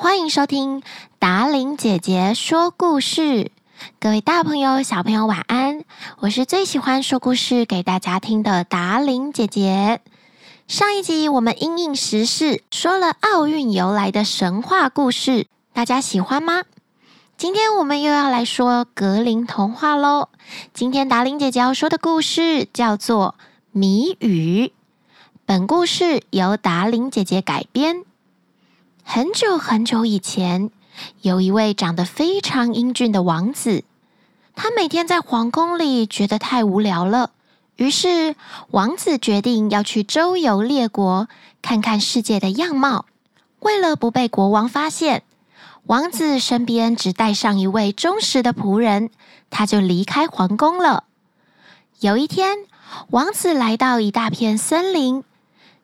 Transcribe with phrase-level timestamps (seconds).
[0.00, 0.84] 欢迎收听
[1.18, 3.50] 达伶姐姐说故事。
[3.98, 5.82] 各位大朋友、小朋友，晚安！
[6.20, 10.00] 我是最喜欢说故事给大家听的达伶姐姐。
[10.68, 16.62] 上一集我们因应时事说了奥运由来的神话故事，大家喜欢吗？
[17.36, 20.28] 今天我们又要来说格林童话喽。
[20.72, 23.34] 今天达伶姐姐要说的故事叫做
[23.72, 24.66] 《谜语》。
[25.44, 28.04] 本故事由达伶姐姐改编。
[29.10, 30.70] 很久很久以前，
[31.22, 33.82] 有一位长得非常英俊的王子。
[34.54, 37.30] 他每天在皇宫里觉得太无聊了，
[37.76, 38.36] 于是
[38.70, 41.26] 王子决定要去周游列国，
[41.62, 43.06] 看看世界的样貌。
[43.60, 45.22] 为了不被国王发现，
[45.84, 49.08] 王子身边只带上一位忠实的仆人，
[49.48, 51.04] 他就离开皇宫了。
[52.00, 52.58] 有一天，
[53.08, 55.24] 王子来到一大片森林，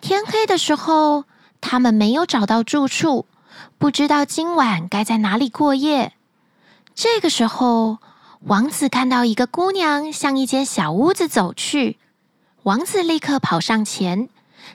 [0.00, 1.24] 天黑的时候，
[1.60, 3.26] 他们没有找到住处，
[3.78, 6.12] 不知道今晚该在哪里过夜。
[6.94, 7.98] 这个时候，
[8.40, 11.98] 王子看到一个姑娘向一间小屋子走去，
[12.64, 14.28] 王子立刻跑上前，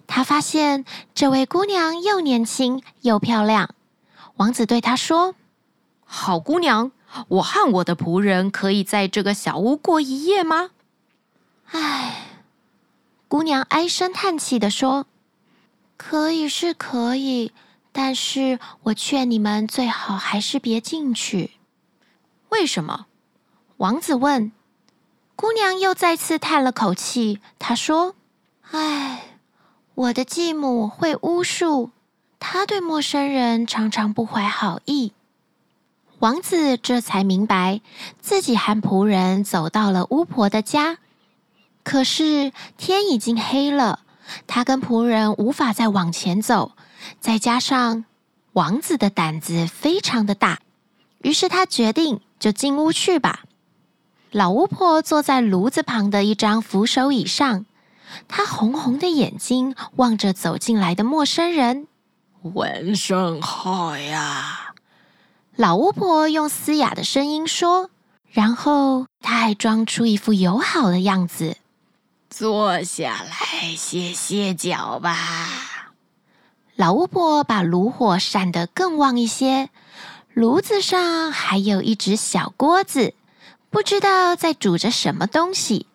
[0.07, 3.69] 他发现这位姑娘又年轻又漂亮。
[4.37, 5.35] 王子对她说
[6.03, 6.91] ：“好姑娘，
[7.29, 10.71] 我和我的仆人可以在这个小屋过一夜吗？”
[11.71, 12.41] 唉，
[13.27, 15.07] 姑娘唉声叹气的说
[15.97, 17.51] ：“可以是可以，
[17.91, 21.51] 但是我劝你们最好还是别进去。”
[22.49, 23.05] 为什么？
[23.77, 24.51] 王子问。
[25.35, 28.15] 姑娘又再次叹了口气，她说
[28.71, 29.37] ：“唉，
[29.93, 31.91] 我的继母会巫术。”
[32.39, 35.13] 她对陌生人常常不怀好意。
[36.19, 37.81] 王子这才明白，
[38.21, 40.99] 自己和仆人走到了巫婆的家，
[41.83, 44.04] 可是天已经黑了，
[44.47, 46.71] 他跟仆人无法再往前走。
[47.19, 48.05] 再加上
[48.53, 50.59] 王子的胆子非常的大，
[51.21, 53.43] 于是他决定就进屋去吧。
[54.31, 57.65] 老巫婆坐在炉子旁的一张扶手椅上，
[58.27, 61.87] 她红红的眼睛望着走进来的陌生人。
[62.53, 64.73] 晚上好呀，
[65.55, 67.89] 老巫婆用嘶哑的声音说，
[68.29, 71.57] 然后她还装出一副友好的样子。
[72.29, 75.17] 坐下来歇歇脚吧。
[76.75, 79.69] 老巫婆把炉火扇得更旺一些，
[80.33, 83.13] 炉子上还有一只小锅子，
[83.69, 85.87] 不知道在煮着什么东西。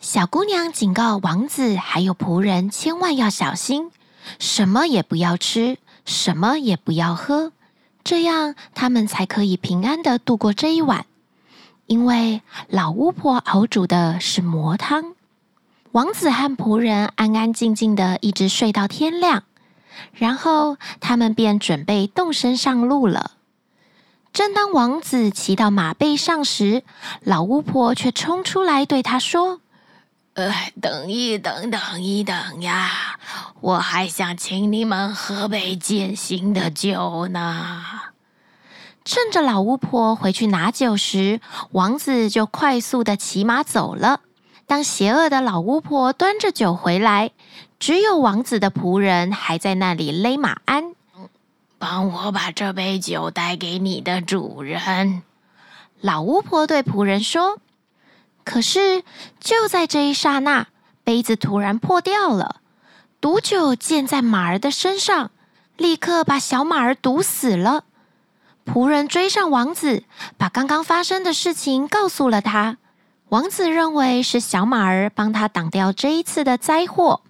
[0.00, 3.90] 小姑娘警告王子还有仆人，千万要小心。
[4.38, 7.52] 什么也不要吃，什么也不要喝，
[8.02, 11.04] 这样他们才可以平安的度过这一晚。
[11.84, 15.14] 因为老巫婆熬煮的是魔汤。
[15.92, 19.42] 王子和仆人安安静静的一直睡到天亮，
[20.12, 23.32] 然后他们便准备动身上路了。
[24.32, 26.84] 正当王子骑到马背上时，
[27.24, 29.60] 老巫婆却冲出来对他说。
[30.34, 33.18] 呃，等一等，等一等呀！
[33.60, 37.82] 我还想请你们喝杯饯行的酒呢。
[39.04, 41.40] 趁着老巫婆回去拿酒时，
[41.72, 44.20] 王子就快速的骑马走了。
[44.70, 47.32] 当邪恶的老巫婆端着酒回来，
[47.80, 50.94] 只有王子的仆人还在那里勒马鞍。
[51.76, 55.22] 帮我把这杯酒带给你的主人。
[56.00, 57.58] 老巫婆对仆人说。
[58.44, 59.02] 可是，
[59.40, 60.68] 就在这一刹那，
[61.02, 62.60] 杯子突然破掉了，
[63.20, 65.32] 毒酒溅在马儿的身上，
[65.76, 67.82] 立刻把小马儿毒死了。
[68.64, 70.04] 仆人追上王子，
[70.38, 72.76] 把刚刚发生的事情告诉了他。
[73.30, 77.22] 王子认为是小马儿帮他挡掉这一次的灾祸，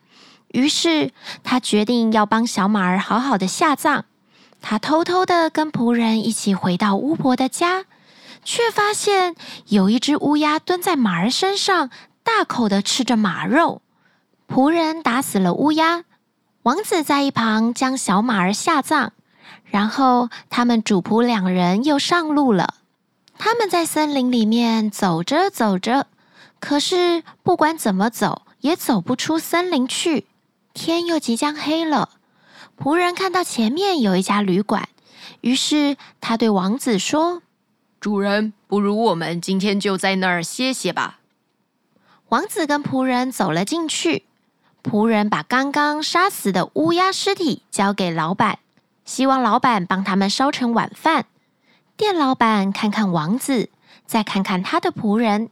[0.48, 1.12] 于是
[1.44, 4.06] 他决定要帮小马儿好好的下葬。
[4.62, 7.84] 他偷偷的跟仆人一起回到巫婆的家。
[8.42, 9.34] 却发现
[9.66, 11.90] 有一只乌鸦蹲在马儿身上，
[12.22, 13.82] 大口的吃着马肉。
[14.48, 16.04] 仆人打死了乌鸦，
[16.62, 19.12] 王子在一旁将小马儿下葬，
[19.66, 22.76] 然后他们主仆两人又上路了。
[23.42, 26.06] 他们在森林里面走着走着，
[26.60, 30.26] 可是不管怎么走，也走不出森林去。
[30.74, 32.10] 天又即将黑了，
[32.78, 34.90] 仆人看到前面有一家旅馆，
[35.40, 37.40] 于是他对王子说。
[37.98, 41.20] 主人，不如我们今天就在那儿歇歇吧。
[42.28, 44.26] 王子跟仆人走了进去，
[44.82, 48.58] 仆人把刚刚杀死的乌鸦尸体交给老板，
[49.06, 51.24] 希望老板帮他们烧成晚饭。
[52.00, 53.68] 店老板看看王子，
[54.06, 55.50] 再看看他的仆人，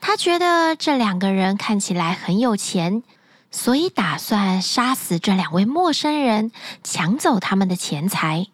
[0.00, 3.04] 他觉得这两个人看起来很有钱，
[3.52, 6.50] 所以打算杀死这两位陌生人，
[6.82, 8.48] 抢走他们的钱财。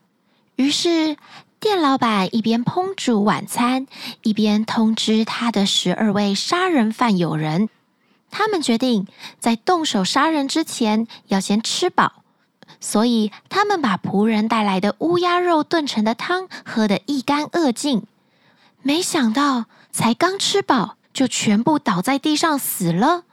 [0.57, 1.17] 于是，
[1.59, 3.87] 店老板一边烹煮晚餐，
[4.21, 7.71] 一边通知他的十二位杀人犯友人。
[8.31, 9.07] 他们决定
[9.39, 12.20] 在动手杀人之前要先吃饱，
[12.79, 18.05] 所以他们把仆人带来的乌鸦肉炖成的汤喝得一干二净。
[18.83, 23.25] 没想到，才刚吃饱，就全部倒在地上死了。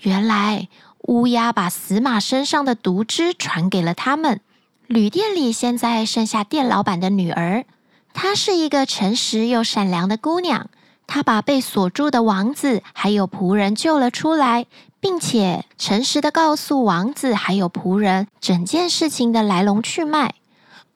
[0.00, 0.68] 原来，
[1.02, 4.40] 乌鸦把死马身上的毒汁传给了他们。
[4.86, 7.64] 旅店里现在剩下店老板的女儿，
[8.12, 10.70] 她是一个诚实又善良的姑娘。
[11.06, 14.66] 他把被锁住的王子还有仆人救了出来，
[15.00, 20.34] 并且诚实的告诉王子还有仆人整件事情的来龙去脉。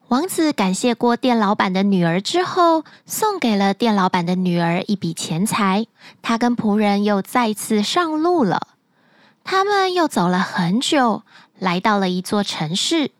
[0.09, 5.87] 王子感谢过店老板的女儿之后，送给了店老板的女儿一笔钱财。
[6.21, 8.67] 他跟仆人又再次上路了。
[9.45, 11.23] 他们又走了很久，
[11.57, 13.11] 来到了一座城市。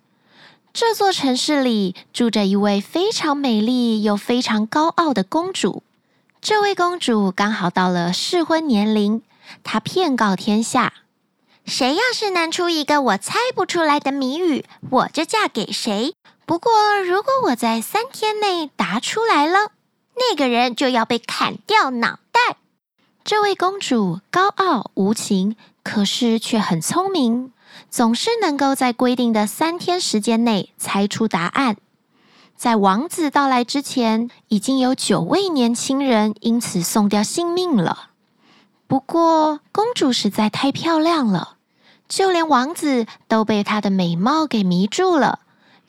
[0.73, 5.83] 这座城市里住着一位非常美丽又非常高傲的公主。
[6.41, 9.21] 这位公主刚好到了适婚年龄，
[9.63, 10.91] 她骗告天下：
[11.65, 16.15] 谁要是能出一个我猜不出来的谜语，我就嫁给谁。
[16.47, 19.71] 不过，如果我在三天内答出来了，
[20.15, 22.57] 那个人就要被砍掉脑袋。
[23.23, 27.53] 这位公主高傲无情，可是却很聪明，
[27.91, 31.77] 总是能够在规定的三天时间内猜出答案。
[32.61, 38.11] 在王子到来之前，已经有九位年轻人因此送掉性命了。
[38.85, 41.55] 不过，公主实在太漂亮了，
[42.07, 45.39] 就连王子都被她的美貌给迷住了，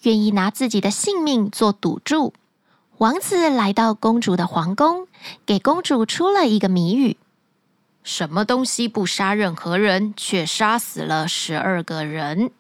[0.05, 2.33] 愿意拿自己的性命做赌注。
[2.97, 5.07] 王子来到公主的皇宫，
[5.45, 7.19] 给公主出了一个谜语：
[8.03, 12.51] 什么东西不杀任何人，却杀死了十二个人？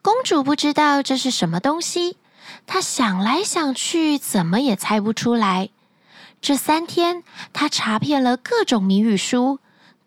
[0.00, 2.16] 公主不知道这是什么东西。
[2.66, 5.70] 他想来想去，怎么也猜不出来。
[6.40, 9.58] 这三天，他查遍了各种谜语书，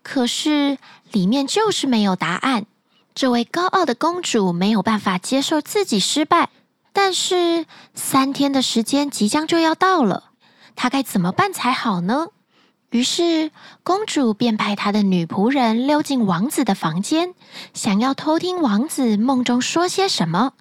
[0.02, 0.78] 可是
[1.12, 2.66] 里面就是没有答案。
[3.14, 6.50] 这位高傲的公主没有办法接受自己失败，
[6.92, 10.32] 但是三天的时间即将就要到了，
[10.76, 12.30] 她该怎么办才好呢？
[12.90, 13.52] 于是，
[13.84, 17.36] 公主便派她的女仆人溜进王子的房间，
[17.76, 20.54] 想要偷听王子梦中说些什么。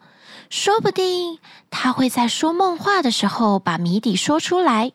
[0.53, 1.39] 说不定
[1.71, 4.93] 他会在说梦话的时候把谜底说出来。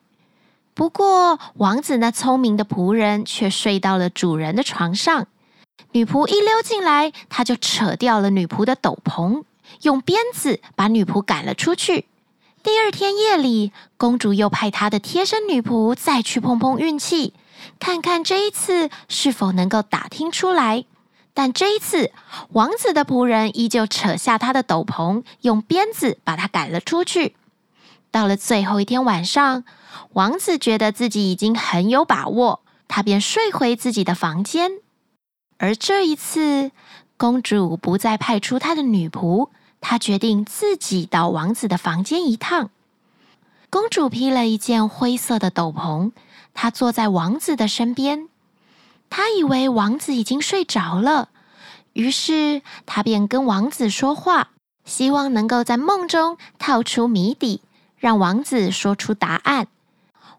[0.76, 5.26] 不过，王子那聪明的仆人却睡到了主人的床上。
[5.94, 9.46] 女仆一溜进来，他就扯掉了女仆的斗篷，
[9.82, 12.06] 用鞭子把女仆赶了出去。
[12.62, 17.34] 第二天夜里，公主又派她的贴身女仆再去碰碰运气，
[17.80, 20.86] 看看这一次是否能够打听出来。
[21.38, 22.12] 但这一次，
[22.54, 27.36] 王子的仆人依旧扯下他的斗篷，用鞭子把他赶了出去。
[28.10, 29.64] 到了最后一天晚上，
[30.14, 34.80] 王子觉得自己已经很有把握，他便睡回自己的房间。
[35.60, 36.72] 而这一次，
[37.18, 39.50] 公主不再派出她的女仆，
[39.80, 42.72] 她决定自己到王子的房间一趟。
[43.70, 46.12] 公主披了一件灰色的斗篷，
[46.56, 48.28] 她坐在王子的身边。
[49.10, 51.30] 他以为王子已经睡着了，
[51.94, 54.50] 于是他便跟王子说话，
[54.86, 57.62] 希望能够在梦中套出谜底，
[57.98, 59.68] 让王子说出答案。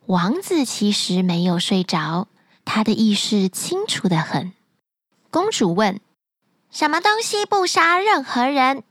[0.06, 2.28] 王子其实没有睡着，
[2.64, 4.52] 他的意识清楚得很。
[5.30, 6.00] 公主问
[6.70, 8.84] ：“什么东西不杀任何人？”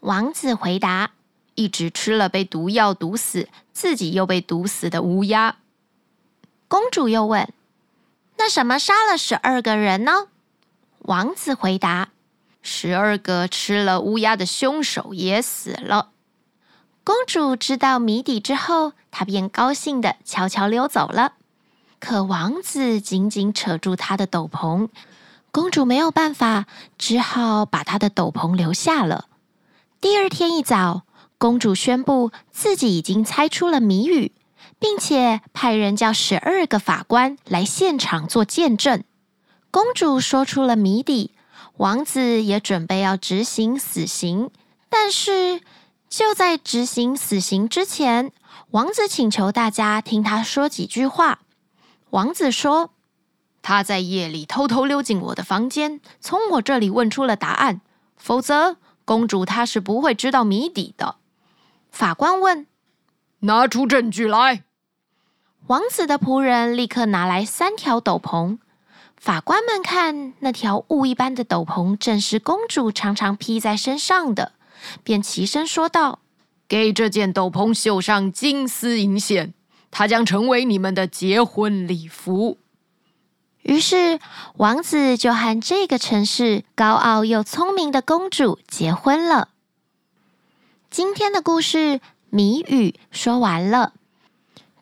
[0.00, 1.12] 王子回答
[1.54, 5.56] ：“一直吃了被毒药毒死，自己又被毒死的乌鸦。”
[6.68, 7.52] 公主又问。
[8.36, 10.28] 那什么杀了十二个人呢？
[10.98, 12.10] 王子回答
[12.62, 16.10] ：“十二个吃了乌鸦的凶手也死了。”
[17.04, 21.34] 公主知道谜底之后，她便高兴地悄悄溜走了。
[22.00, 24.88] 可王子紧紧扯住她的斗篷，
[25.50, 26.66] 公主没有办法，
[26.98, 29.26] 只好把她的斗篷留下了。
[30.00, 31.02] 第二天一早，
[31.38, 34.32] 公主宣布自己已经猜出了谜语。
[34.84, 39.02] 并且派人叫十二个法官来现场做见证。
[39.70, 41.30] 公主说出了谜底，
[41.78, 44.50] 王子也准备要执行死刑。
[44.90, 45.62] 但是
[46.10, 48.30] 就在执行死刑之前，
[48.72, 51.38] 王子请求大家听他说几句话。
[52.10, 52.90] 王子说
[53.62, 57.80] ：“他在夜里偷偷溜进我的房间，从我这里问出了答案。
[58.18, 58.76] 否则，
[59.06, 61.16] 公主她是不会知道谜底的。”
[61.90, 62.66] 法官问。
[63.40, 64.62] 拿出证据来！
[65.66, 68.58] 王子的仆人立刻拿来三条斗篷。
[69.16, 74.52] 法官们看那条雾一般的斗篷，正是公主常常披在身上的，
[75.02, 76.18] 便齐声说道
[76.68, 79.54] ：“给这件斗篷绣上金丝银线，
[79.90, 82.58] 它将成为你们的结婚礼服。
[83.62, 84.20] 于是，
[84.56, 89.48] 王子就和这个城市高傲又聪明的公主结婚了。
[90.90, 93.94] 今天的故事谜语说完了。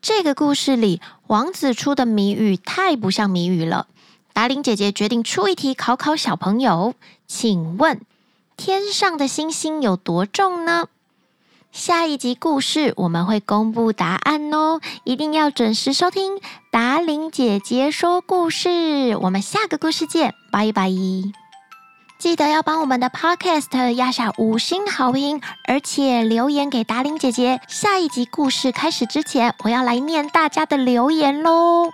[0.03, 3.87] 这个故事里，王子出的谜语太不像谜语了。
[4.33, 6.95] 达伶姐姐决定出一题考考小朋友，
[7.29, 8.01] 请问
[8.57, 10.89] 天上的星星有多重呢？
[11.71, 16.41] 下一集故事我们会公布答案哦，一定要准时收听
[16.73, 19.17] 达伶姐姐说故事。
[19.23, 20.91] 我们下个故事见，拜拜！
[22.23, 27.61] 记得要帮我们的 Podcast 压下五星好评，而且留言给达琳姐姐。
[27.67, 31.91] 下一集故事开始之前，我要来念大家的留言喽。